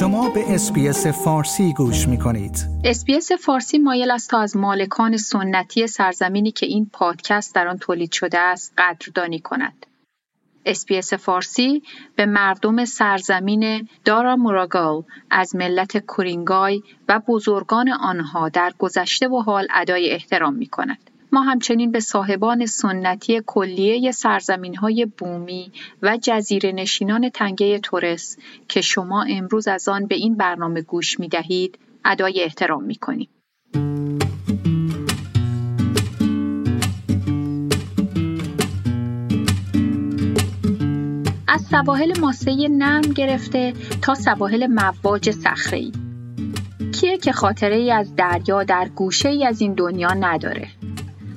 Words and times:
شما 0.00 0.30
به 0.30 0.54
SBS 0.54 1.06
فارسی 1.06 1.72
گوش 1.72 2.08
می 2.08 2.18
کنید. 2.18 2.68
SBS 2.84 3.32
فارسی 3.32 3.78
مایل 3.78 4.10
است 4.10 4.30
تا 4.30 4.40
از 4.40 4.56
مالکان 4.56 5.16
سنتی 5.16 5.86
سرزمینی 5.86 6.52
که 6.52 6.66
این 6.66 6.90
پادکست 6.92 7.54
در 7.54 7.68
آن 7.68 7.78
تولید 7.78 8.12
شده 8.12 8.38
است 8.38 8.74
قدردانی 8.78 9.40
کند. 9.40 9.86
SBS 10.66 11.14
فارسی 11.14 11.82
به 12.16 12.26
مردم 12.26 12.84
سرزمین 12.84 13.88
دارا 14.04 14.36
موراگال 14.36 15.02
از 15.30 15.56
ملت 15.56 15.96
کورینگای 15.98 16.82
و 17.08 17.20
بزرگان 17.26 17.88
آنها 17.88 18.48
در 18.48 18.72
گذشته 18.78 19.28
و 19.28 19.40
حال 19.40 19.66
ادای 19.74 20.10
احترام 20.10 20.54
می 20.54 20.66
کند. 20.66 21.09
ما 21.32 21.42
همچنین 21.42 21.92
به 21.92 22.00
صاحبان 22.00 22.66
سنتی 22.66 23.40
کلیه 23.46 24.12
های 24.80 25.06
بومی 25.18 25.72
و 26.02 26.18
جزیره 26.22 26.72
نشینان 26.72 27.28
تنگه 27.28 27.78
تورس 27.78 28.36
که 28.68 28.80
شما 28.80 29.22
امروز 29.22 29.68
از 29.68 29.88
آن 29.88 30.06
به 30.06 30.14
این 30.14 30.36
برنامه 30.36 30.82
گوش 30.82 31.20
می 31.20 31.28
دهید 31.28 31.78
ادای 32.04 32.42
احترام 32.42 32.84
می 32.84 32.94
کنیم. 32.94 33.28
از 41.48 41.62
سواحل 41.70 42.20
ماسه 42.20 42.68
نرم 42.68 43.00
گرفته 43.00 43.72
تا 44.02 44.14
سواحل 44.14 44.66
مواج 44.66 45.30
صخره‌ای 45.30 45.92
کیه 47.00 47.18
که 47.18 47.32
خاطره 47.32 47.76
ای 47.76 47.90
از 47.90 48.16
دریا 48.16 48.64
در 48.64 48.88
گوشه 48.88 49.28
ای 49.28 49.46
از 49.46 49.60
این 49.60 49.74
دنیا 49.74 50.08
نداره 50.08 50.79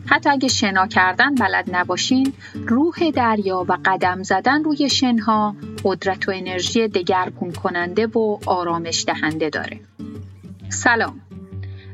حتی 0.05 0.29
اگه 0.29 0.47
شنا 0.47 0.87
کردن 0.87 1.35
بلد 1.35 1.75
نباشین 1.75 2.33
روح 2.67 3.11
دریا 3.11 3.65
و 3.69 3.77
قدم 3.85 4.23
زدن 4.23 4.63
روی 4.63 4.89
شنها 4.89 5.55
قدرت 5.83 6.29
و 6.29 6.31
انرژی 6.31 6.87
دگرگون 6.87 7.51
کننده 7.51 8.07
و 8.07 8.37
آرامش 8.45 9.05
دهنده 9.07 9.49
داره. 9.49 9.79
سلام. 10.69 11.19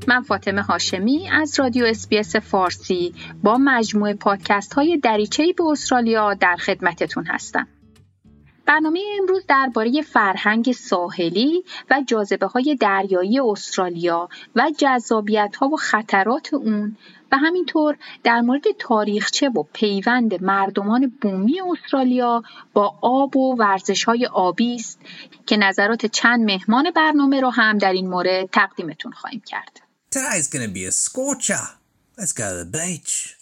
من 0.07 0.21
فاطمه 0.21 0.61
هاشمی 0.61 1.29
از 1.29 1.59
رادیو 1.59 1.85
اسپیس 1.85 2.35
فارسی 2.35 3.13
با 3.43 3.57
مجموعه 3.57 4.13
پادکست 4.13 4.73
های 4.73 4.97
دریچه‌ای 4.97 5.53
به 5.53 5.63
استرالیا 5.63 6.33
در 6.33 6.55
خدمتتون 6.55 7.25
هستم. 7.25 7.67
برنامه 8.69 8.99
امروز 9.19 9.45
درباره 9.47 10.01
فرهنگ 10.01 10.71
ساحلی 10.71 11.63
و 11.89 12.01
جاذبه 12.07 12.47
های 12.47 12.77
دریایی 12.81 13.39
استرالیا 13.39 14.29
و 14.55 14.71
جذابیت 14.77 15.55
ها 15.59 15.67
و 15.67 15.77
خطرات 15.77 16.53
اون 16.53 16.97
و 17.31 17.37
همینطور 17.37 17.97
در 18.23 18.41
مورد 18.41 18.63
تاریخچه 18.79 19.49
و 19.49 19.63
پیوند 19.73 20.43
مردمان 20.43 21.11
بومی 21.21 21.61
استرالیا 21.61 22.43
با 22.73 22.95
آب 23.01 23.37
و 23.37 23.55
ورزش 23.55 24.03
های 24.03 24.25
آبی 24.25 24.75
است 24.75 24.99
که 25.45 25.57
نظرات 25.57 26.05
چند 26.05 26.51
مهمان 26.51 26.91
برنامه 26.91 27.41
رو 27.41 27.49
هم 27.49 27.77
در 27.77 27.93
این 27.93 28.09
مورد 28.09 28.49
تقدیمتون 28.51 29.11
خواهیم 29.11 29.41
کرد. 29.45 29.81
Today's 30.15 30.47
gonna 30.47 30.73
be 30.73 30.85
a 30.85 30.91
scorcher. 30.91 31.65
Let's 32.17 32.33
go 32.33 32.45
to 32.49 32.57
the 32.63 32.77
beach. 32.77 33.35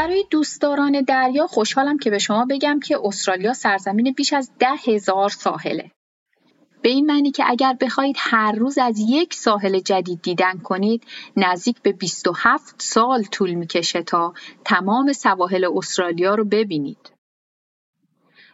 برای 0.00 0.24
دوستداران 0.30 1.02
دریا 1.02 1.46
خوشحالم 1.46 1.98
که 1.98 2.10
به 2.10 2.18
شما 2.18 2.46
بگم 2.50 2.80
که 2.80 2.98
استرالیا 3.04 3.52
سرزمین 3.52 4.12
بیش 4.12 4.32
از 4.32 4.50
ده 4.58 4.74
هزار 4.86 5.28
ساحله. 5.28 5.90
به 6.82 6.88
این 6.88 7.06
معنی 7.06 7.30
که 7.30 7.44
اگر 7.46 7.76
بخواهید 7.80 8.16
هر 8.18 8.52
روز 8.52 8.78
از 8.78 8.98
یک 8.98 9.34
ساحل 9.34 9.78
جدید 9.78 10.22
دیدن 10.22 10.58
کنید 10.58 11.02
نزدیک 11.36 11.82
به 11.82 11.92
27 11.92 12.74
سال 12.82 13.22
طول 13.22 13.54
می‌کشه 13.54 14.02
تا 14.02 14.34
تمام 14.64 15.12
سواحل 15.12 15.66
استرالیا 15.76 16.34
رو 16.34 16.44
ببینید. 16.44 17.12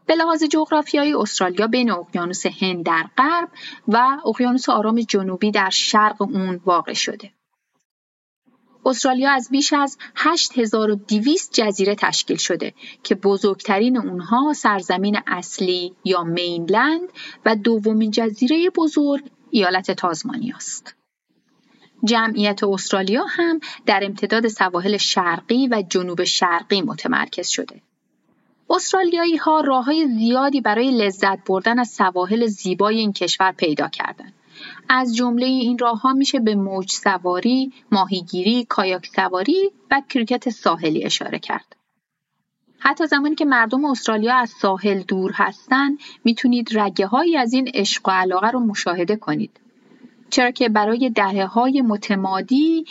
به 0.06 0.14
لحاظ 0.14 0.44
جغرافیایی 0.44 1.14
استرالیا 1.14 1.66
بین 1.66 1.90
اقیانوس 1.90 2.46
هند 2.46 2.84
در 2.84 3.04
غرب 3.18 3.48
و 3.88 4.18
اقیانوس 4.26 4.68
آرام 4.68 5.00
جنوبی 5.00 5.50
در 5.50 5.70
شرق 5.70 6.22
اون 6.22 6.60
واقع 6.64 6.92
شده. 6.92 7.35
استرالیا 8.86 9.30
از 9.30 9.48
بیش 9.50 9.72
از 9.72 9.98
8200 10.16 11.52
جزیره 11.52 11.94
تشکیل 11.94 12.36
شده 12.36 12.74
که 13.02 13.14
بزرگترین 13.14 13.96
اونها 13.96 14.52
سرزمین 14.52 15.18
اصلی 15.26 15.94
یا 16.04 16.24
مینلند 16.24 17.08
و 17.44 17.56
دومین 17.56 18.10
جزیره 18.10 18.70
بزرگ 18.70 19.24
ایالت 19.50 19.90
تازمانی 19.90 20.52
است. 20.52 20.94
جمعیت 22.04 22.64
استرالیا 22.64 23.24
هم 23.28 23.60
در 23.86 24.00
امتداد 24.04 24.48
سواحل 24.48 24.96
شرقی 24.96 25.68
و 25.68 25.82
جنوب 25.88 26.24
شرقی 26.24 26.82
متمرکز 26.82 27.48
شده. 27.48 27.82
استرالیایی 28.70 29.36
ها 29.36 29.60
راه 29.60 29.84
های 29.84 30.08
زیادی 30.08 30.60
برای 30.60 30.90
لذت 30.90 31.44
بردن 31.44 31.78
از 31.78 31.88
سواحل 31.88 32.46
زیبای 32.46 32.98
این 32.98 33.12
کشور 33.12 33.52
پیدا 33.52 33.88
کردند. 33.88 34.35
از 34.88 35.16
جمله 35.16 35.46
این 35.46 35.78
ها 36.02 36.12
میشه 36.12 36.40
به 36.40 36.54
موج 36.54 36.92
سواری، 36.92 37.72
ماهیگیری، 37.92 38.64
کایاک 38.64 39.06
سواری 39.06 39.70
و 39.90 40.02
کریکت 40.08 40.50
ساحلی 40.50 41.04
اشاره 41.04 41.38
کرد. 41.38 41.76
حتی 42.78 43.06
زمانی 43.06 43.34
که 43.34 43.44
مردم 43.44 43.84
استرالیا 43.84 44.34
از 44.34 44.50
ساحل 44.50 45.02
دور 45.02 45.32
هستن 45.34 45.96
می‌تونید 46.24 46.78
رگه 46.78 47.06
هایی 47.06 47.36
از 47.36 47.52
این 47.52 47.70
عشق 47.74 48.08
و 48.08 48.10
علاقه 48.10 48.50
رو 48.50 48.60
مشاهده 48.60 49.16
کنید. 49.16 49.60
چرا 50.30 50.50
که 50.50 50.68
برای 50.68 51.10
دهه 51.10 51.44
های 51.44 51.82
متمادی 51.82 52.84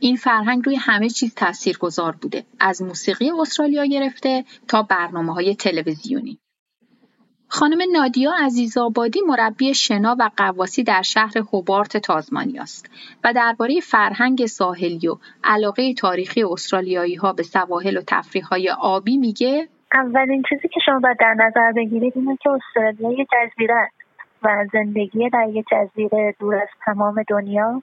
این 0.00 0.16
فرهنگ 0.16 0.66
روی 0.66 0.76
همه 0.76 1.08
چیز 1.08 1.34
تأثیر 1.34 1.78
گذار 1.78 2.12
بوده 2.12 2.44
از 2.60 2.82
موسیقی 2.82 3.30
استرالیا 3.30 3.84
گرفته 3.84 4.44
تا 4.68 4.82
برنامه 4.82 5.34
های 5.34 5.54
تلویزیونی. 5.54 6.39
خانم 7.52 7.78
نادیا 7.92 8.32
عزیزآبادی 8.44 9.20
مربی 9.26 9.74
شنا 9.74 10.16
و 10.18 10.30
قواسی 10.36 10.84
در 10.84 11.02
شهر 11.02 11.38
هوبارت 11.52 11.96
تازمانی 11.96 12.58
است 12.58 12.90
و 13.24 13.32
درباره 13.32 13.80
فرهنگ 13.80 14.46
ساحلی 14.46 15.08
و 15.08 15.16
علاقه 15.44 15.94
تاریخی 15.94 16.42
استرالیایی 16.42 17.14
ها 17.14 17.32
به 17.32 17.42
سواحل 17.42 17.96
و 17.96 18.00
تفریح 18.06 18.44
های 18.44 18.70
آبی 18.80 19.16
میگه. 19.16 19.68
اولین 19.94 20.42
چیزی 20.48 20.68
که 20.68 20.80
شما 20.86 20.98
باید 20.98 21.16
در 21.20 21.34
نظر 21.34 21.72
بگیرید 21.72 22.12
اینه 22.16 22.38
که 22.42 22.50
استرالیا 22.50 23.18
یه 23.18 23.26
جزیره 23.32 23.74
است 23.74 23.94
و 24.42 24.66
زندگی 24.72 25.30
در 25.30 25.48
یه 25.48 25.64
جزیره 25.70 26.34
دور 26.38 26.54
از 26.54 26.68
تمام 26.84 27.22
دنیا 27.28 27.82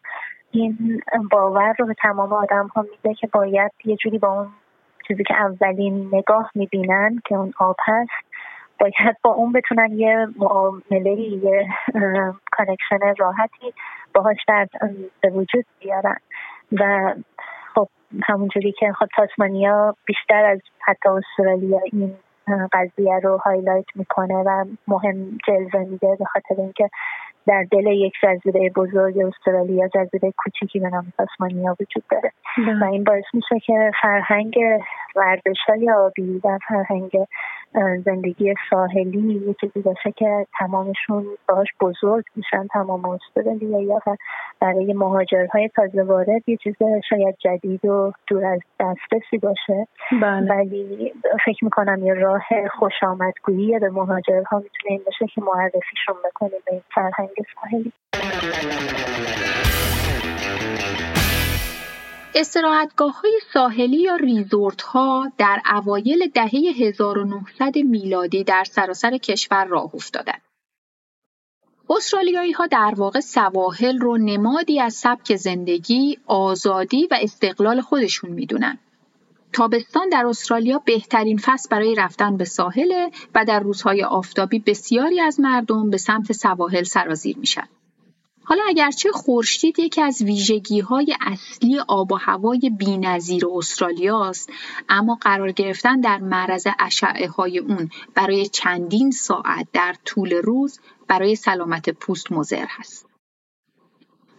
این 0.51 1.01
باور 1.31 1.75
رو 1.79 1.85
به 1.85 1.93
تمام 2.01 2.33
آدم 2.33 2.67
ها 2.67 2.81
میده 2.81 3.15
که 3.15 3.27
باید 3.27 3.71
یه 3.85 3.95
جوری 3.95 4.17
با 4.17 4.27
اون 4.27 4.47
چیزی 5.07 5.23
که 5.23 5.33
اولین 5.33 6.09
نگاه 6.13 6.51
می‌بینن 6.55 7.21
که 7.25 7.35
اون 7.35 7.53
آب 7.59 7.75
هست 7.85 8.26
باید 8.79 9.17
با 9.23 9.31
اون 9.33 9.51
بتونن 9.51 9.99
یه 9.99 10.27
معامله 10.35 11.11
یه 11.19 11.67
connection 12.51 13.13
راحتی 13.17 13.73
باهاش 14.13 14.37
در 14.47 14.67
به 15.21 15.29
وجود 15.29 15.65
بیارن. 15.79 16.17
و 16.71 17.13
خب 17.75 17.87
همونجوری 18.23 18.71
که 18.71 18.93
خب 18.93 19.07
تاسمانیا 19.15 19.95
بیشتر 20.05 20.45
از 20.45 20.59
حتی 20.79 21.09
استرالیا 21.09 21.79
این 21.83 22.17
قضیه 22.73 23.19
رو 23.23 23.37
هایلایت 23.37 23.85
می‌کنه 23.95 24.35
و 24.35 24.65
مهم 24.87 25.37
جلوه 25.47 25.89
میده 25.89 26.15
به 26.19 26.25
خاطر 26.25 26.55
اینکه 26.57 26.89
در 27.47 27.65
دل 27.71 27.87
یک 27.87 28.13
جزیره 28.23 28.69
بزرگ 28.69 29.17
استرالیا 29.19 29.87
جزیره 29.87 30.33
کوچیکی 30.37 30.79
به 30.79 30.89
نام 30.89 31.13
تاسمانیا 31.17 31.75
وجود 31.79 32.03
داره. 32.11 32.31
و 32.81 32.83
این 32.83 33.03
باعث 33.03 33.25
میشه 33.33 33.59
که 33.59 33.91
فرهنگ 34.01 34.55
ورزش 35.15 35.57
های 35.67 35.91
آبی 35.91 36.41
و 36.43 36.59
فرهنگ 36.67 37.11
زندگی 38.05 38.53
ساحلی 38.69 39.45
یه 39.47 39.55
چیزی 39.61 39.81
باشه 39.81 40.11
که 40.11 40.47
تمامشون 40.59 41.25
باش 41.49 41.67
بزرگ 41.81 42.25
میشن 42.35 42.67
تمام 42.67 43.05
استرالیا 43.05 43.81
یا 43.81 43.99
برای 44.59 44.93
مهاجرهای 44.93 45.69
تازه 45.75 46.03
وارد 46.03 46.49
یه 46.49 46.57
چیز 46.57 46.75
شاید 47.09 47.35
جدید 47.39 47.85
و 47.85 48.11
دور 48.27 48.45
از 48.45 48.59
دسترسی 48.79 49.37
باشه. 49.37 49.87
بله. 50.21 50.53
ولی 50.53 51.13
فکر 51.45 51.65
می‌کنم 51.65 52.05
یه 52.05 52.13
راه 52.13 52.43
خوش 52.79 52.93
آمدگویی 53.03 53.79
به 53.79 53.89
مهاجرها 53.89 54.57
می‌تونه 54.57 54.89
این 54.89 55.01
باشه 55.05 55.25
که 55.27 55.41
معرفیشون 55.41 56.15
بکنیم 56.25 56.61
به 56.65 56.71
این 56.71 56.81
فرهنگ 56.95 57.29
ساحلی 57.55 57.93
استراحتگاه 62.35 63.21
های 63.21 63.39
ساحلی 63.53 64.01
یا 64.01 64.15
ریزورت 64.15 64.81
ها 64.81 65.31
در 65.37 65.61
اوایل 65.75 66.31
دهه 66.33 66.51
1900 66.77 67.77
میلادی 67.77 68.43
در 68.43 68.63
سراسر 68.63 69.17
کشور 69.17 69.65
راه 69.65 69.95
افتادند. 69.95 70.41
استرالیایی 71.89 72.51
ها 72.51 72.67
در 72.67 72.93
واقع 72.97 73.19
سواحل 73.19 73.99
رو 73.99 74.17
نمادی 74.17 74.79
از 74.79 74.93
سبک 74.93 75.35
زندگی، 75.35 76.19
آزادی 76.25 77.07
و 77.11 77.17
استقلال 77.21 77.81
خودشون 77.81 78.29
می‌دونن. 78.29 78.77
تابستان 79.53 80.09
در 80.09 80.25
استرالیا 80.25 80.79
بهترین 80.85 81.37
فصل 81.37 81.69
برای 81.69 81.95
رفتن 81.95 82.37
به 82.37 82.45
ساحل 82.45 83.09
و 83.35 83.45
در 83.45 83.59
روزهای 83.59 84.03
آفتابی 84.03 84.59
بسیاری 84.59 85.19
از 85.19 85.39
مردم 85.39 85.89
به 85.89 85.97
سمت 85.97 86.31
سواحل 86.31 86.83
سرازیر 86.83 87.37
میشن. 87.37 87.67
حالا 88.49 88.63
اگرچه 88.67 89.11
خورشید 89.11 89.79
یکی 89.79 90.01
از 90.01 90.21
ویژگی 90.21 90.79
های 90.79 91.15
اصلی 91.21 91.79
آب 91.87 92.11
و 92.11 92.15
هوای 92.15 92.71
بینظیر 92.77 93.47
استرالیا 93.47 94.25
است 94.25 94.49
اما 94.89 95.17
قرار 95.21 95.51
گرفتن 95.51 95.99
در 96.01 96.17
معرض 96.17 96.67
اشعه 96.79 97.27
های 97.27 97.59
اون 97.59 97.89
برای 98.15 98.47
چندین 98.47 99.11
ساعت 99.11 99.67
در 99.73 99.95
طول 100.05 100.33
روز 100.33 100.79
برای 101.07 101.35
سلامت 101.35 101.89
پوست 101.89 102.31
مضر 102.31 102.65
هست. 102.69 103.05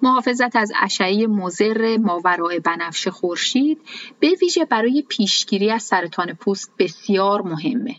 محافظت 0.03 0.57
از 0.57 0.73
اشعه 0.83 1.27
مضر 1.27 1.97
ماورای 1.97 2.61
بنفش 2.61 3.09
خورشید 3.09 3.81
به 4.21 4.29
ویژه 4.43 4.65
برای 4.65 5.05
پیشگیری 5.09 5.71
از 5.71 5.83
سرطان 5.83 6.33
پوست 6.33 6.73
بسیار 6.79 7.43
مهمه. 7.43 7.97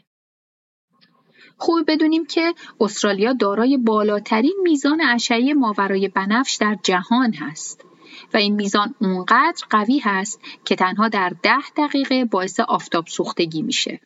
خوب 1.58 1.92
بدونیم 1.92 2.26
که 2.26 2.54
استرالیا 2.80 3.34
دارای 3.34 3.78
بالاترین 3.78 4.56
میزان 4.64 5.02
اشعه 5.02 5.54
ماورای 5.54 6.08
بنفش 6.08 6.56
در 6.56 6.78
جهان 6.84 7.34
هست 7.34 7.86
و 8.34 8.38
این 8.38 8.56
میزان 8.56 8.96
اونقدر 9.02 9.66
قوی 9.70 10.00
هست 10.00 10.42
که 10.66 10.76
تنها 10.76 11.08
در 11.08 11.34
ده 11.44 11.70
دقیقه 11.78 12.26
باعث 12.26 12.60
آفتاب 12.60 13.08
سوختگی 13.08 13.62
میشه. 13.62 14.00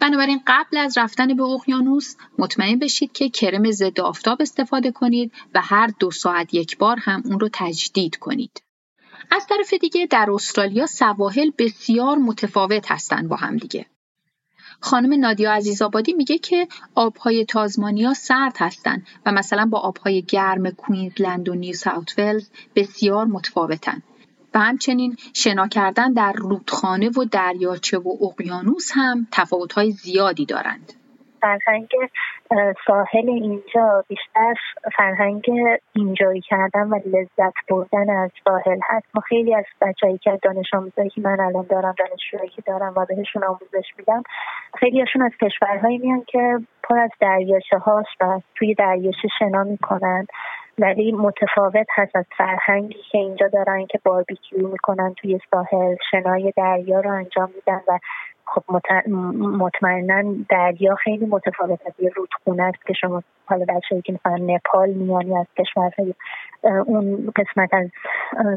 بنابراین 0.00 0.40
قبل 0.46 0.76
از 0.76 0.98
رفتن 0.98 1.36
به 1.36 1.42
اقیانوس 1.42 2.14
مطمئن 2.38 2.78
بشید 2.78 3.12
که 3.12 3.28
کرم 3.28 3.70
ضد 3.70 4.00
آفتاب 4.00 4.42
استفاده 4.42 4.92
کنید 4.92 5.32
و 5.54 5.60
هر 5.60 5.90
دو 5.98 6.10
ساعت 6.10 6.54
یک 6.54 6.78
بار 6.78 6.96
هم 7.00 7.22
اون 7.24 7.40
رو 7.40 7.48
تجدید 7.52 8.16
کنید. 8.16 8.62
از 9.30 9.46
طرف 9.46 9.74
دیگه 9.74 10.06
در 10.06 10.30
استرالیا 10.30 10.86
سواحل 10.86 11.50
بسیار 11.58 12.18
متفاوت 12.18 12.90
هستند 12.90 13.28
با 13.28 13.36
هم 13.36 13.56
دیگه. 13.56 13.86
خانم 14.80 15.20
نادیا 15.20 15.52
عزیزآبادی 15.52 16.12
میگه 16.12 16.38
که 16.38 16.68
آبهای 16.94 17.44
تازمانیا 17.44 18.14
سرد 18.14 18.56
هستند 18.58 19.06
و 19.26 19.32
مثلا 19.32 19.66
با 19.66 19.78
آبهای 19.78 20.22
گرم 20.22 20.70
کوینزلند 20.70 21.48
و 21.48 21.54
نیو 21.54 21.74
ساوت 21.74 22.18
ولز 22.18 22.48
بسیار 22.74 23.26
متفاوتن 23.26 24.02
و 24.54 24.58
همچنین 24.58 25.16
شنا 25.34 25.68
کردن 25.68 26.12
در 26.12 26.32
رودخانه 26.32 27.10
و 27.10 27.24
دریاچه 27.24 27.98
و 27.98 28.24
اقیانوس 28.24 28.90
هم 28.94 29.26
تفاوت‌های 29.32 29.90
زیادی 29.90 30.46
دارند. 30.46 30.92
فرهنگ 31.44 31.88
ساحل 32.86 33.28
اینجا 33.28 34.04
بیشتر 34.08 34.54
فرهنگ 34.96 35.50
اینجایی 35.96 36.40
کردن 36.40 36.88
و 36.88 36.94
لذت 37.06 37.54
بردن 37.68 38.10
از 38.10 38.30
ساحل 38.44 38.80
هست. 38.84 39.06
ما 39.14 39.20
خیلی 39.20 39.54
از 39.54 39.64
بچههایی 39.80 40.18
که 40.18 40.38
دانش 40.42 40.74
آموزایی 40.74 41.10
که 41.10 41.20
من 41.20 41.40
الان 41.40 41.66
دارم 41.70 41.94
دانشجوهایی 41.98 42.50
که 42.50 42.62
دارم 42.66 42.92
و 42.96 43.04
بهشون 43.04 43.44
آموزش 43.44 43.92
میدم 43.98 44.22
خیلیشون 44.78 45.22
از 45.22 45.32
کشورهایی 45.42 45.98
میان 45.98 46.24
که 46.26 46.58
پر 46.82 46.98
از 46.98 47.10
دریاچه 47.20 47.78
هاست 47.78 48.08
و 48.20 48.40
توی 48.54 48.74
دریاچه 48.74 49.28
شنا 49.38 49.64
می‌کنن. 49.64 50.26
ولی 50.78 51.12
متفاوت 51.12 51.86
هست 51.94 52.16
از 52.16 52.24
فرهنگی 52.36 53.02
که 53.10 53.18
اینجا 53.18 53.48
دارن 53.48 53.86
که 53.86 54.00
باربیکیو 54.04 54.68
می‌کنن 54.68 55.14
توی 55.14 55.40
ساحل 55.50 55.96
شنای 56.10 56.52
دریا 56.56 57.00
رو 57.00 57.10
انجام 57.10 57.50
میدن 57.54 57.80
و 57.88 57.98
خب 58.46 58.62
مطمئنا 59.40 60.34
دریا 60.48 60.94
خیلی 60.94 61.26
متفاوت 61.26 61.78
از 61.86 61.92
یه 61.98 62.10
رودخونه 62.16 62.62
است 62.62 62.86
که 62.86 62.92
شما 62.92 63.22
حالا 63.46 63.64
بچه‌ای 63.68 64.02
که 64.02 64.12
مثلا 64.12 64.36
نپال 64.36 64.90
میانی 64.90 65.36
از 65.36 65.46
کشورهای 65.58 66.14
اون 66.86 67.32
قسمت 67.36 67.74
از 67.74 67.88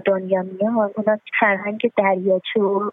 دنیا 0.06 0.42
میان 0.42 0.92
اونا 0.96 1.18
فرهنگ 1.40 1.92
دریاچه 1.98 2.62
و 2.62 2.90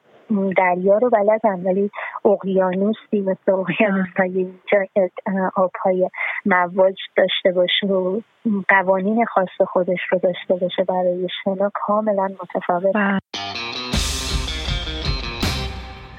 دریا 0.57 0.99
رو 0.99 1.11
بلدن 1.11 1.61
ولی 1.65 1.91
اقیانوسی 2.25 3.21
مثل 3.21 3.53
اقیانوس 3.53 4.09
های 4.17 4.39
اینجا 4.39 4.85
که 4.95 5.11
آبهای 5.57 6.11
مواج 6.47 6.97
داشته 7.17 7.53
باشه 7.53 7.87
و 7.87 8.21
قوانین 8.69 9.25
خاص 9.25 9.69
خودش 9.69 10.01
رو 10.11 10.19
داشته 10.19 10.55
باشه 10.55 10.85
برای 10.85 11.29
شنا 11.45 11.71
کاملا 11.75 12.29
متفاوت 12.43 12.95
بله. 12.95 13.19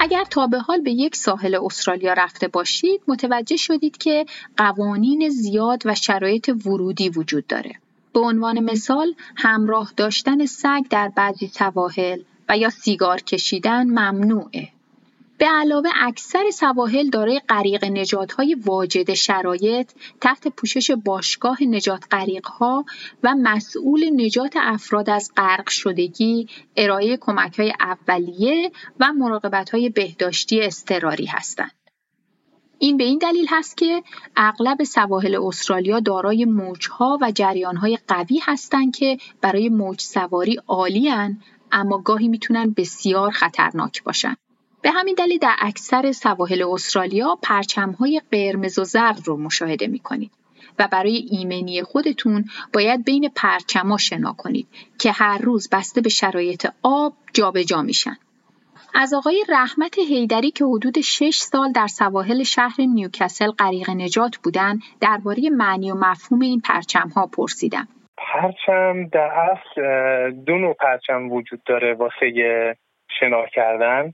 اگر 0.06 0.24
تا 0.24 0.48
به 0.48 0.60
حال 0.60 0.82
به 0.82 0.92
یک 0.92 1.16
ساحل 1.16 1.56
استرالیا 1.56 2.14
رفته 2.14 2.48
باشید 2.48 3.02
متوجه 3.08 3.56
شدید 3.58 3.98
که 3.98 4.26
قوانین 4.58 5.30
زیاد 5.30 5.82
و 5.86 5.96
شرایط 5.96 6.52
ورودی 6.66 7.10
وجود 7.10 7.48
داره. 7.48 7.76
به 8.14 8.20
عنوان 8.20 8.60
مثال 8.60 9.14
همراه 9.36 9.94
داشتن 9.98 10.46
سگ 10.46 10.82
در 10.90 11.12
بعضی 11.16 11.48
سواحل 11.48 12.22
و 12.50 12.58
یا 12.58 12.70
سیگار 12.70 13.22
کشیدن 13.22 13.86
ممنوعه. 13.86 14.70
به 15.38 15.46
علاوه 15.46 15.90
اکثر 15.96 16.50
سواحل 16.54 17.10
دارای 17.10 17.42
غریق 17.50 17.86
نجاتهای 17.86 18.56
واجد 18.66 19.14
شرایط 19.14 19.92
تحت 20.22 20.48
پوشش 20.48 20.92
باشگاه 20.92 21.64
نجات 21.64 22.04
غریقها 22.12 22.86
و 23.24 23.36
مسئول 23.36 24.26
نجات 24.26 24.54
افراد 24.56 25.10
از 25.10 25.32
غرق 25.38 25.70
شدگی، 25.70 26.48
ارائه 26.76 27.18
کمکهای 27.18 27.74
اولیه 27.80 28.72
و 29.00 29.14
مراقبتهای 29.14 29.90
بهداشتی 29.90 30.62
اضطراری 30.62 31.26
هستند. 31.26 31.72
این 32.80 32.98
به 32.98 33.04
این 33.04 33.18
دلیل 33.18 33.48
هست 33.50 33.78
که 33.78 34.04
اغلب 34.36 34.84
سواحل 34.84 35.36
استرالیا 35.36 36.00
دارای 36.00 36.46
موجها 36.46 37.18
و 37.22 37.32
جریانهای 37.32 37.98
قوی 38.08 38.40
هستند 38.44 38.96
که 38.96 39.18
برای 39.42 39.70
موج 39.70 40.02
سواری 40.02 40.60
عالی 40.68 41.12
اما 41.72 41.98
گاهی 41.98 42.28
می‌تونن 42.28 42.74
بسیار 42.78 43.32
خطرناک 43.32 44.04
باشن. 44.04 44.36
به 44.86 44.92
همین 44.92 45.16
دلیل 45.18 45.38
در 45.38 45.56
اکثر 45.60 46.12
سواحل 46.12 46.64
استرالیا 46.64 47.38
پرچمهای 47.44 48.22
قرمز 48.32 48.80
و 48.80 48.84
زرد 48.84 49.20
رو 49.26 49.38
مشاهده 49.38 49.88
می‌کنید 49.88 50.32
و 50.80 50.88
برای 50.92 51.28
ایمنی 51.32 51.84
خودتون 51.84 52.46
باید 52.74 53.06
بین 53.06 53.30
پرچما 53.36 53.98
شنا 53.98 54.34
کنید 54.38 54.68
که 55.00 55.12
هر 55.12 55.38
روز 55.38 55.70
بسته 55.72 56.02
به 56.02 56.10
شرایط 56.10 56.68
آب 56.84 57.14
جابجا 57.34 57.64
جا 57.64 57.82
میشن. 57.82 58.18
از 58.96 59.14
آقای 59.14 59.46
رحمت 59.50 60.00
هیدری 60.00 60.52
که 60.52 60.66
حدود 60.66 61.02
6 61.02 61.36
سال 61.36 61.72
در 61.72 61.88
سواحل 61.88 62.44
شهر 62.44 62.76
نیوکسل 62.80 63.52
غریق 63.52 63.90
نجات 63.90 64.38
بودن 64.44 64.80
درباره 65.02 65.50
معنی 65.50 65.92
و 65.92 65.96
مفهوم 65.96 66.42
این 66.42 66.62
پرچم 66.62 67.10
ها 67.16 67.28
پرسیدم. 67.28 67.88
پرچم 68.18 69.08
در 69.08 69.32
اصل 69.52 69.82
دو 70.32 70.58
نوع 70.58 70.74
پرچم 70.74 71.32
وجود 71.32 71.64
داره 71.64 71.94
واسه 71.94 72.76
شنا 73.20 73.46
کردن 73.54 74.12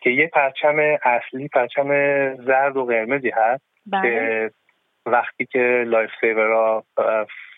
که 0.00 0.10
یه 0.10 0.26
پرچم 0.26 0.76
اصلی 1.02 1.48
پرچم 1.48 1.88
زرد 2.34 2.76
و 2.76 2.84
قرمزی 2.84 3.30
هست 3.30 3.64
بله. 3.86 4.02
که 4.02 4.50
وقتی 5.06 5.46
که 5.46 5.84
life 5.86 6.10
saver 6.20 6.73
ا 6.73 6.84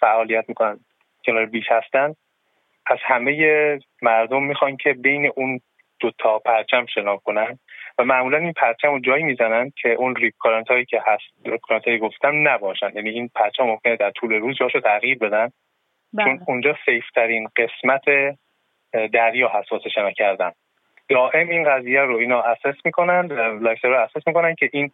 فعالیت 0.00 0.44
می‌کنن 0.48 0.80
کنار 1.24 1.46
beach 1.46 1.64
هستن 1.70 2.14
از 2.86 2.98
همه 3.02 3.78
مردم 4.02 4.42
می‌خوان 4.42 4.76
که 4.76 4.92
بین 4.92 5.32
اون 5.36 5.60
دو 6.00 6.10
تا 6.18 6.38
پرچم 6.38 6.86
شنا 6.86 7.16
کنن 7.16 7.58
و 7.98 8.04
معمولا 8.04 8.38
این 8.38 8.52
پرچم 8.52 8.90
رو 8.92 8.98
جایی 8.98 9.24
می‌زنن 9.24 9.72
که 9.76 9.88
اون 9.88 10.16
rip 10.16 10.34
current 10.38 10.68
هایی 10.68 10.84
که 10.84 11.02
هست 11.06 11.58
current 11.62 11.84
هایی 11.84 11.98
گفتم 11.98 12.48
نباشن 12.48 12.90
یعنی 12.94 13.10
این 13.10 13.30
پرچم 13.34 13.64
ممکنه 13.64 13.96
در 13.96 14.10
طول 14.10 14.32
روز 14.32 14.56
جاشو 14.56 14.80
تغییر 14.80 15.18
بدن 15.18 15.50
بله. 16.12 16.24
چون 16.24 16.40
اونجا 16.48 16.76
safe 16.84 17.04
ترین 17.14 17.48
قسمت 17.56 18.02
دریا 19.12 19.48
هست 19.48 19.72
واسه 19.72 19.88
شنا 19.88 20.10
کردن 20.10 20.52
دائم 21.10 21.48
این 21.48 21.64
قضیه 21.64 22.00
رو 22.00 22.16
اینا 22.16 22.40
assess 22.42 22.76
می‌کنن 22.84 23.28
رو 23.82 23.94
assess 23.94 24.26
می‌کنن 24.26 24.54
که 24.54 24.70
این 24.72 24.90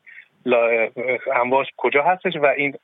امواج 1.34 1.68
کجا 1.76 2.02
هستش 2.02 2.36
و 2.36 2.46
این 2.46 2.74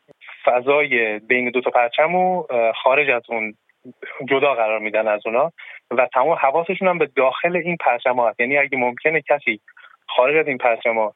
فضای 0.44 1.18
بین 1.18 1.50
دو 1.50 1.60
تا 1.60 1.70
پرچم 1.70 2.16
رو 2.16 2.46
خارج 2.82 3.10
از 3.10 3.22
اون 3.28 3.54
جدا 4.28 4.54
قرار 4.54 4.78
میدن 4.78 5.08
از 5.08 5.26
اونا 5.26 5.52
و 5.90 6.08
تمام 6.14 6.32
حواسشون 6.32 6.88
هم 6.88 6.98
به 6.98 7.08
داخل 7.16 7.56
این 7.56 7.76
پرچم 7.76 8.20
هست. 8.20 8.40
یعنی 8.40 8.58
اگه 8.58 8.78
ممکنه 8.78 9.22
کسی 9.28 9.60
خارج 10.06 10.36
از 10.36 10.46
این 10.46 10.58
پرچم 10.58 11.12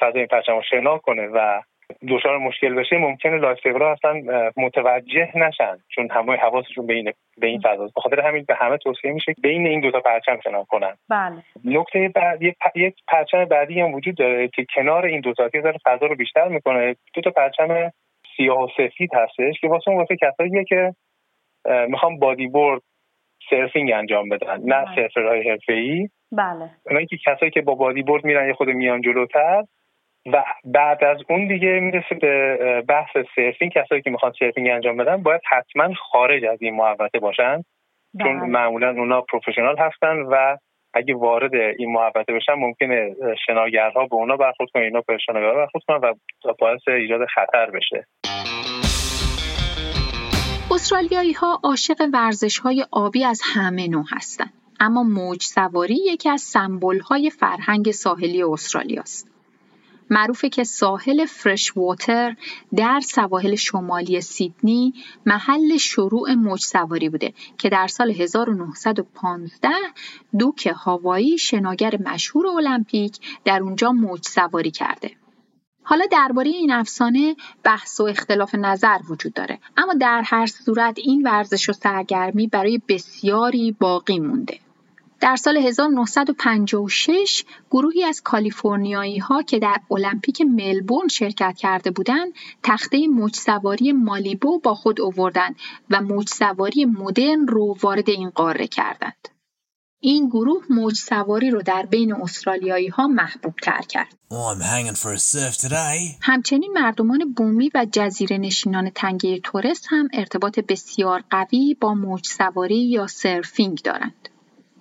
فضای 0.00 0.18
این 0.18 0.26
پرچم 0.26 0.60
شنا 0.60 0.98
کنه 0.98 1.26
و 1.26 1.62
دچار 2.08 2.38
مشکل 2.38 2.74
بشه 2.74 2.98
ممکنه 2.98 3.36
life 3.36 3.66
اصلا 3.66 4.22
متوجه 4.56 5.38
نشن 5.38 5.76
چون 5.88 6.10
همه 6.10 6.36
حواسشون 6.36 6.86
به 6.86 6.94
این 6.94 7.12
به 7.38 7.46
این 7.46 7.60
فضاست. 7.60 7.94
بخاطر 7.96 8.20
همین 8.20 8.44
به 8.48 8.54
همه 8.54 8.76
توصیه 8.76 9.12
میشه 9.12 9.34
بین 9.42 9.66
این 9.66 9.80
دو 9.80 9.90
تا 9.90 10.00
پرچم 10.00 10.40
شنا 10.44 10.64
کنن. 10.64 10.96
بله. 11.10 11.42
نکته 11.64 12.10
بعد 12.14 12.42
یک 12.74 12.94
پرچم 13.08 13.44
بعدی 13.44 13.80
هم 13.80 13.94
وجود 13.94 14.16
داره 14.16 14.48
که 14.48 14.66
کنار 14.74 15.04
این 15.04 15.20
دو 15.20 15.32
تا 15.32 15.48
که 15.48 15.62
فضا 15.84 16.06
رو 16.06 16.16
بیشتر 16.16 16.48
می‌کنه. 16.48 16.96
دو 17.14 17.20
تا 17.20 17.30
پرچم 17.30 17.90
سیاه 18.36 18.64
و 18.64 18.68
سفید 18.76 19.10
هستش 19.14 19.60
که 19.60 19.68
واسه 19.68 19.90
واسه 19.90 20.16
کساییه 20.16 20.64
که 20.64 20.94
می‌خوام 21.88 22.18
body 22.18 22.46
board 22.46 22.82
surfing 23.50 23.92
انجام 23.92 24.28
بدن 24.28 24.60
نه 24.64 24.84
بله. 24.84 24.94
surfer 24.94 25.36
های 25.36 25.50
حرفه‌ای. 25.50 26.08
بله. 26.32 26.70
اونایی 26.86 27.06
که 27.06 27.16
کسایی 27.26 27.50
که 27.50 27.62
با 27.62 27.74
body 27.74 28.02
board 28.02 28.24
میرن 28.24 28.46
یه 28.46 28.52
خود 28.52 28.68
میان 28.68 29.00
جلوتر 29.00 29.64
و 30.26 30.44
بعد 30.64 31.04
از 31.04 31.18
اون 31.28 31.48
دیگه 31.48 31.68
می‌رسه 31.68 32.14
به 32.14 32.84
بحث 32.88 33.16
surfing 33.36 33.72
کسایی 33.72 34.02
که 34.02 34.10
می‌خوان 34.10 34.32
surfing 34.38 34.68
انجام 34.68 34.96
بدن 34.96 35.22
باید 35.22 35.40
حتما 35.50 35.94
خارج 35.94 36.44
از 36.44 36.58
این 36.62 36.74
محوطه 36.74 37.18
باشن 37.18 37.62
چون 38.22 38.40
بله. 38.40 38.48
معمولا 38.48 38.90
اونا 38.90 39.20
پروفشنال 39.20 39.78
هستن 39.78 40.22
و 40.22 40.56
اگه 40.94 41.14
وارد 41.14 41.54
این 41.54 41.92
محوطه 41.92 42.32
بشن 42.32 42.52
ممکنه 42.52 43.14
شناگرها 43.46 44.06
به 44.06 44.14
اونا 44.14 44.36
برخورد 44.36 44.70
کنن 44.74 44.82
اینا 44.82 45.00
به 45.06 45.18
شناگرها 45.18 45.54
برخورد 45.54 45.84
کنن 45.88 45.96
و 45.96 46.14
باعث 46.58 46.88
ایجاد 46.88 47.26
خطر 47.26 47.70
بشه 47.70 48.06
استرالیایی 50.70 51.32
ها 51.32 51.60
عاشق 51.64 51.96
ورزش 52.14 52.58
های 52.58 52.84
آبی 52.92 53.24
از 53.24 53.42
همه 53.54 53.88
نوع 53.88 54.04
هستند. 54.16 54.52
اما 54.80 55.02
موج 55.02 55.42
سواری 55.42 55.98
یکی 56.06 56.30
از 56.30 56.40
سمبل 56.40 56.98
های 56.98 57.30
فرهنگ 57.30 57.90
ساحلی 57.90 58.42
استرالیا 58.42 59.00
است. 59.00 59.41
معروفه 60.12 60.48
که 60.48 60.64
ساحل 60.64 61.26
فرش 61.26 61.76
واتر 61.76 62.36
در 62.74 63.00
سواحل 63.00 63.54
شمالی 63.54 64.20
سیدنی 64.20 64.94
محل 65.26 65.76
شروع 65.76 66.34
موج 66.34 66.60
سواری 66.60 67.08
بوده 67.08 67.32
که 67.58 67.68
در 67.68 67.86
سال 67.86 68.10
1915 68.10 69.68
دوک 70.38 70.66
هاوایی 70.66 71.38
شناگر 71.38 71.98
مشهور 72.06 72.46
المپیک 72.46 73.18
در 73.44 73.62
اونجا 73.62 73.92
موج 73.92 74.24
سواری 74.24 74.70
کرده. 74.70 75.10
حالا 75.82 76.04
درباره 76.10 76.48
این 76.48 76.72
افسانه 76.72 77.36
بحث 77.64 78.00
و 78.00 78.04
اختلاف 78.04 78.54
نظر 78.54 78.98
وجود 79.08 79.32
داره 79.34 79.58
اما 79.76 79.94
در 79.94 80.22
هر 80.26 80.46
صورت 80.46 80.98
این 80.98 81.22
ورزش 81.22 81.68
و 81.68 81.72
سرگرمی 81.72 82.46
برای 82.46 82.80
بسیاری 82.88 83.76
باقی 83.80 84.18
مونده. 84.18 84.58
در 85.22 85.36
سال 85.36 85.56
1956 85.56 87.44
گروهی 87.70 88.04
از 88.04 88.22
کالیفرنیایی 88.22 89.18
ها 89.18 89.42
که 89.42 89.58
در 89.58 89.76
المپیک 89.90 90.40
ملبورن 90.40 91.08
شرکت 91.08 91.56
کرده 91.58 91.90
بودند 91.90 92.32
تخته 92.62 93.06
موجسواری 93.08 93.92
مالیبو 93.92 94.58
با 94.58 94.74
خود 94.74 95.00
آوردند 95.00 95.56
و 95.90 96.00
موجسواری 96.00 96.84
مدرن 96.84 97.46
رو 97.46 97.76
وارد 97.82 98.10
این 98.10 98.30
قاره 98.30 98.66
کردند. 98.66 99.28
این 100.00 100.28
گروه 100.28 100.64
موج 100.70 100.94
سواری 100.94 101.50
رو 101.50 101.62
در 101.62 101.86
بین 101.86 102.12
استرالیایی 102.14 102.88
ها 102.88 103.06
محبوب 103.06 103.54
تر 103.62 103.80
کرد. 103.88 104.14
همچنین 106.20 106.72
مردمان 106.72 107.32
بومی 107.36 107.70
و 107.74 107.86
جزیره 107.92 108.38
نشینان 108.38 108.90
تنگه 108.94 109.40
تورست 109.40 109.86
هم 109.88 110.08
ارتباط 110.12 110.58
بسیار 110.58 111.24
قوی 111.30 111.76
با 111.80 111.94
موج 111.94 112.26
سواری 112.26 112.84
یا 112.84 113.06
سرفینگ 113.06 113.82
دارند. 113.82 114.28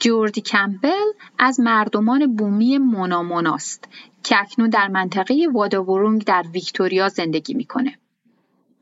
جوردی 0.01 0.41
کمپل 0.41 1.11
از 1.39 1.59
مردمان 1.59 2.35
بومی 2.35 2.77
موناموناست 2.77 3.87
که 4.23 4.41
اکنون 4.41 4.69
در 4.69 4.87
منطقه 4.87 5.47
واداورونگ 5.53 6.23
در 6.23 6.45
ویکتوریا 6.53 7.09
زندگی 7.09 7.53
می‌کنه. 7.53 7.97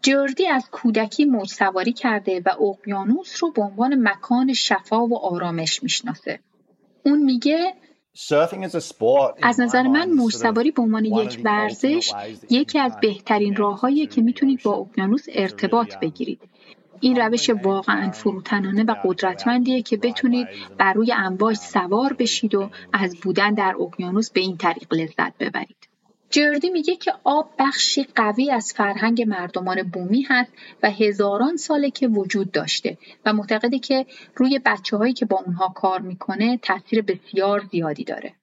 جوردی 0.01 0.47
از 0.47 0.69
کودکی 0.71 1.25
موج 1.25 1.49
سواری 1.49 1.93
کرده 1.93 2.41
و 2.45 2.63
اقیانوس 2.63 3.43
رو 3.43 3.51
به 3.51 3.61
عنوان 3.61 4.07
مکان 4.07 4.53
شفا 4.53 5.07
و 5.07 5.17
آرامش 5.17 5.83
می‌شناسه. 5.83 6.39
اون 7.05 7.23
میگه 7.23 7.73
از 9.41 9.59
نظر 9.59 9.87
من 9.87 10.11
موج 10.11 10.33
سواری 10.33 10.71
به 10.71 10.81
عنوان 10.81 11.05
یک 11.05 11.41
ورزش 11.43 12.13
یکی 12.49 12.79
از 12.79 12.97
بهترین 13.01 13.55
راههایی 13.55 14.07
که 14.07 14.21
می‌تونید 14.21 14.63
با 14.63 14.73
اقیانوس 14.73 15.25
ارتباط 15.29 15.95
بگیرید 16.01 16.39
این 17.01 17.15
روش 17.15 17.49
واقعا 17.49 18.11
فروتنانه 18.11 18.83
و 18.83 18.95
قدرتمندیه 19.03 19.81
که 19.81 19.97
بتونید 19.97 20.47
بر 20.77 20.93
روی 20.93 21.13
امواج 21.13 21.57
سوار 21.57 22.13
بشید 22.13 22.55
و 22.55 22.69
از 22.93 23.15
بودن 23.15 23.53
در 23.53 23.75
اقیانوس 23.79 24.31
به 24.31 24.41
این 24.41 24.57
طریق 24.57 24.93
لذت 24.93 25.37
ببرید. 25.37 25.89
جردی 26.29 26.69
میگه 26.69 26.95
که 26.95 27.13
آب 27.23 27.53
بخشی 27.59 28.03
قوی 28.03 28.51
از 28.51 28.73
فرهنگ 28.73 29.21
مردمان 29.21 29.83
بومی 29.83 30.21
هست 30.21 30.51
و 30.83 30.89
هزاران 30.91 31.57
ساله 31.57 31.91
که 31.91 32.07
وجود 32.07 32.51
داشته 32.51 32.97
و 33.25 33.33
معتقده 33.33 33.79
که 33.79 34.05
روی 34.35 34.59
بچه 34.65 34.97
هایی 34.97 35.13
که 35.13 35.25
با 35.25 35.43
اونها 35.45 35.67
کار 35.67 36.01
می‌کنه 36.01 36.57
تاثیر 36.57 37.01
بسیار 37.01 37.63
زیادی 37.71 38.03
داره. 38.03 38.33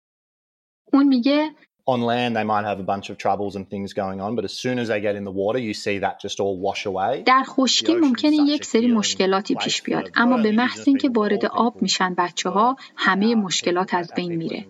اون 0.92 1.08
میگه 1.08 1.50
on 1.92 2.00
land 2.10 2.30
they 2.36 2.46
might 2.52 2.66
have 2.70 2.80
a 2.80 2.88
bunch 2.92 3.06
of 3.10 3.16
troubles 3.24 3.52
and 3.58 3.64
things 3.74 3.92
going 4.02 4.20
on 4.20 4.30
but 4.38 4.44
as 4.50 4.54
soon 4.64 4.76
as 4.82 4.88
they 4.88 5.00
get 5.00 5.14
in 5.20 5.24
the 5.30 5.36
water 5.42 5.60
you 5.68 5.74
see 5.84 5.96
that 6.04 6.14
just 6.24 6.40
all 6.40 6.56
wash 6.66 6.86
away. 6.86 7.22
در 7.26 7.42
خشکی 7.46 7.94
ممکنه 7.94 8.36
یک 8.36 8.64
سری 8.64 8.86
مشکلاتی 8.86 9.54
پیش 9.54 9.82
بیاد 9.82 10.10
اما 10.14 10.36
به 10.36 10.52
محض 10.52 10.82
اینکه 10.86 11.08
وارد 11.08 11.46
آب 11.46 11.82
میشن 11.82 12.14
بچه 12.18 12.50
ها 12.50 12.76
همه 12.96 13.34
مشکلات 13.34 13.94
از 13.94 14.12
بین 14.16 14.36
میره. 14.36 14.66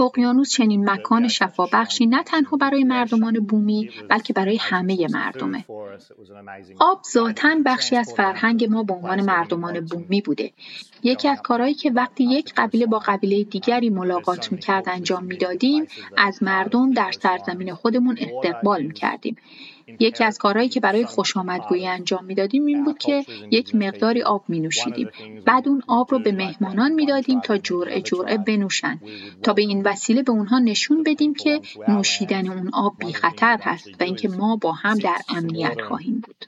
اقیانوس 0.00 0.50
چنین 0.50 0.90
مکان 0.90 1.28
شفابخشی 1.28 2.06
نه 2.06 2.22
تنها 2.22 2.56
برای 2.56 2.84
مردمان 2.84 3.32
بومی 3.34 3.90
بلکه 4.08 4.32
برای 4.32 4.56
همه 4.60 5.06
مردمه. 5.10 5.64
آب 6.78 7.02
ذاتا 7.12 7.56
بخشی 7.66 7.96
از 7.96 8.14
فرهنگ 8.16 8.64
ما 8.64 8.82
به 8.82 8.94
عنوان 8.94 9.20
مردمان 9.20 9.80
بومی 9.80 10.20
بوده. 10.20 10.52
یکی 11.02 11.28
از 11.28 11.42
کارهایی 11.42 11.74
که 11.74 11.90
وقتی 11.90 12.24
یک 12.24 12.52
قبیله 12.56 12.86
با 12.86 12.98
قبیله 12.98 13.44
دیگری 13.44 13.90
ملاقات 13.90 14.52
می‌کرد 14.52 14.88
انجام 14.88 15.24
می‌دادیم 15.24 15.86
از 16.16 16.42
مردم 16.60 16.92
در 16.92 17.12
سرزمین 17.12 17.74
خودمون 17.74 18.18
استقبال 18.20 18.82
می‌کردیم 18.82 19.36
یکی 20.00 20.24
از 20.24 20.38
کارهایی 20.38 20.68
که 20.68 20.80
برای 20.80 21.04
خوش 21.04 21.36
آمدگویی 21.36 21.86
انجام 21.86 22.24
می‌دادیم 22.24 22.66
این 22.66 22.84
بود 22.84 22.98
که 22.98 23.24
یک 23.50 23.74
مقداری 23.74 24.22
آب 24.22 24.44
می 24.48 24.60
نوشیدیم. 24.60 25.10
بعد 25.46 25.68
اون 25.68 25.82
آب 25.88 26.10
رو 26.10 26.18
به 26.18 26.32
مهمانان 26.32 26.92
می‌دادیم 26.92 27.40
تا 27.40 27.58
جرعه 27.58 28.00
جرعه 28.00 28.36
بنوشن 28.38 29.00
تا 29.42 29.52
به 29.52 29.62
این 29.62 29.82
وسیله 29.82 30.22
به 30.22 30.32
اونها 30.32 30.58
نشون 30.58 31.02
بدیم 31.02 31.34
که 31.34 31.60
نوشیدن 31.88 32.48
اون 32.48 32.70
آب 32.72 32.94
بی 32.98 33.12
خطر 33.12 33.58
هست 33.62 33.88
و 34.00 34.02
اینکه 34.02 34.28
ما 34.28 34.56
با 34.56 34.72
هم 34.72 34.98
در 34.98 35.16
امنیت 35.28 35.80
خواهیم 35.80 36.22
بود. 36.26 36.44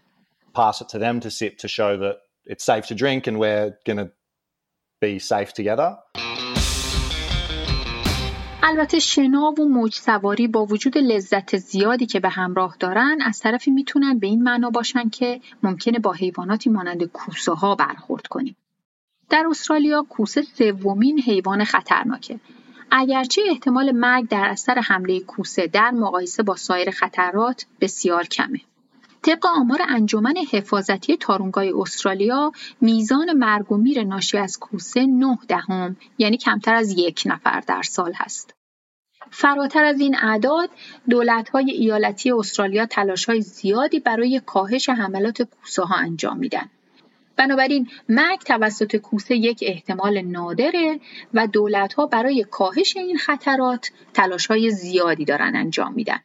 البته 8.64 8.98
شنا 8.98 9.54
و 9.58 9.68
موج 9.68 9.94
سواری 9.94 10.48
با 10.48 10.64
وجود 10.64 10.98
لذت 10.98 11.56
زیادی 11.56 12.06
که 12.06 12.20
به 12.20 12.28
همراه 12.28 12.76
دارن 12.80 13.18
از 13.24 13.38
طرفی 13.38 13.70
می‌تونن 13.70 14.18
به 14.18 14.26
این 14.26 14.42
معنا 14.42 14.70
باشن 14.70 15.08
که 15.08 15.40
ممکنه 15.62 15.98
با 15.98 16.12
حیواناتی 16.12 16.70
مانند 16.70 17.04
کوسه 17.04 17.52
ها 17.52 17.74
برخورد 17.74 18.26
کنیم. 18.26 18.56
در 19.30 19.46
استرالیا 19.50 20.06
کوسه 20.08 20.42
سومین 20.42 21.20
حیوان 21.20 21.64
خطرناکه. 21.64 22.40
اگرچه 22.90 23.42
احتمال 23.50 23.92
مرگ 23.92 24.28
در 24.28 24.44
اثر 24.48 24.78
حمله 24.78 25.20
کوسه 25.20 25.66
در 25.66 25.90
مقایسه 25.90 26.42
با 26.42 26.56
سایر 26.56 26.90
خطرات 26.90 27.66
بسیار 27.80 28.24
کمه. 28.24 28.60
طبق 29.22 29.46
آمار 29.46 29.80
انجمن 29.88 30.34
حفاظتی 30.50 31.16
تارونگای 31.16 31.72
استرالیا 31.76 32.52
میزان 32.80 33.32
مرگ 33.32 33.72
و 33.72 33.76
میر 33.76 34.04
ناشی 34.04 34.38
از 34.38 34.58
کوسه 34.58 35.06
9 35.06 35.38
دهم 35.48 35.96
یعنی 36.18 36.36
کمتر 36.36 36.74
از 36.74 36.98
یک 36.98 37.22
نفر 37.26 37.60
در 37.60 37.82
سال 37.82 38.12
هست. 38.12 38.54
فراتر 39.30 39.84
از 39.84 40.00
این 40.00 40.16
اعداد 40.16 40.70
دولت‌های 41.10 41.70
ایالتی 41.70 42.32
استرالیا 42.32 42.86
های 43.28 43.40
زیادی 43.40 44.00
برای 44.00 44.40
کاهش 44.46 44.88
حملات 44.88 45.42
کوسه 45.42 45.82
ها 45.82 45.96
انجام 45.96 46.38
میدن. 46.38 46.70
بنابراین 47.36 47.88
مرگ 48.08 48.38
توسط 48.38 48.96
کوسه 48.96 49.36
یک 49.36 49.58
احتمال 49.66 50.22
نادره 50.22 51.00
و 51.34 51.46
دولت‌ها 51.46 52.06
برای 52.06 52.46
کاهش 52.50 52.96
این 52.96 53.18
خطرات 53.18 53.90
های 54.48 54.70
زیادی 54.70 55.24
دارن 55.24 55.56
انجام 55.56 55.94
میدن. 55.94 56.20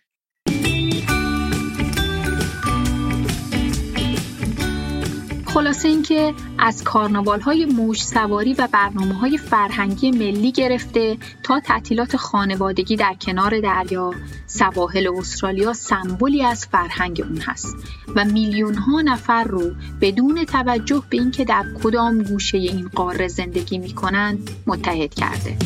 خلاصه 5.58 5.88
اینکه 5.88 6.34
از 6.58 6.84
کارناوال 6.84 7.40
های 7.40 7.66
موج 7.66 8.02
سواری 8.02 8.54
و 8.54 8.68
برنامه 8.72 9.14
های 9.14 9.38
فرهنگی 9.38 10.12
ملی 10.12 10.52
گرفته 10.52 11.18
تا 11.44 11.60
تعطیلات 11.60 12.18
خانوادگی 12.18 12.96
در 12.96 13.14
کنار 13.22 13.60
دریا 13.60 14.12
سواحل 14.48 15.08
استرالیا 15.18 15.74
سمبولی 15.74 16.44
از 16.44 16.66
فرهنگ 16.66 17.26
اون 17.30 17.38
هست 17.38 17.76
و 18.16 18.26
میلیون 18.26 18.74
ها 18.74 19.02
نفر 19.02 19.44
رو 19.44 19.72
بدون 20.02 20.46
توجه 20.46 21.04
به 21.10 21.18
اینکه 21.18 21.46
در 21.46 21.64
کدام 21.84 22.24
گوشه 22.24 22.58
این 22.58 22.88
قاره 22.88 23.28
زندگی 23.28 23.78
می 23.78 23.94
کنند 23.94 24.50
متحد 24.68 25.14
کرده. 25.14 25.58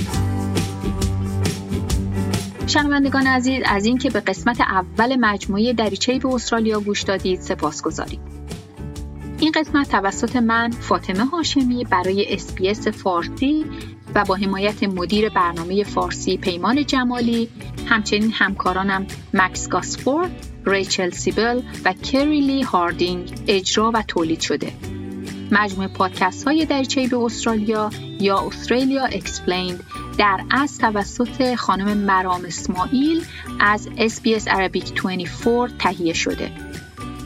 شنوندگان 2.67 3.27
عزیز 3.27 3.63
از 3.65 3.85
اینکه 3.85 4.09
به 4.09 4.19
قسمت 4.19 4.61
اول 4.61 5.15
مجموعه 5.15 5.73
دریچه 5.73 6.19
به 6.19 6.33
استرالیا 6.33 6.79
گوش 6.79 7.01
دادید 7.01 7.41
سپاس 7.41 7.81
گذارید. 7.81 8.30
این 9.41 9.51
قسمت 9.51 9.91
توسط 9.91 10.35
من 10.35 10.71
فاطمه 10.71 11.25
هاشمی 11.25 11.83
برای 11.83 12.33
اسپیس 12.33 12.87
فارسی 12.87 13.65
و 14.15 14.25
با 14.25 14.35
حمایت 14.35 14.83
مدیر 14.83 15.29
برنامه 15.29 15.83
فارسی 15.83 16.37
پیمان 16.37 16.85
جمالی 16.85 17.49
همچنین 17.87 18.31
همکارانم 18.31 19.07
مکس 19.33 19.69
گاسفورد، 19.69 20.31
ریچل 20.65 21.09
سیبل 21.09 21.61
و 21.85 21.93
کریلی 21.93 22.61
هاردینگ 22.61 23.33
اجرا 23.47 23.91
و 23.93 24.03
تولید 24.07 24.39
شده. 24.39 24.71
مجموع 25.51 25.87
پادکست 25.87 26.43
های 26.43 26.65
دریچه 26.65 27.07
به 27.07 27.17
استرالیا 27.17 27.89
یا 28.19 28.39
Australia 28.39 29.05
Explained 29.05 29.83
در 30.17 30.39
از 30.51 30.77
توسط 30.77 31.55
خانم 31.55 31.97
مرام 31.97 32.45
اسماعیل 32.45 33.25
از 33.59 33.87
SBS 33.87 34.43
Arabic 34.43 34.71
24 34.71 35.69
تهیه 35.79 36.13
شده. 36.13 36.51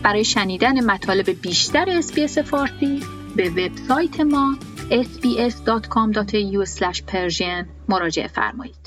برای 0.06 0.24
شنیدن 0.24 0.86
مطالب 0.86 1.42
بیشتر 1.42 1.90
SBS 1.90 2.38
فارسی 2.38 3.04
به 3.36 3.50
وبسایت 3.50 4.20
ما 4.20 4.58
sbs.com.au/persian 4.90 7.66
مراجعه 7.90 8.28
فرمایید. 8.28 8.85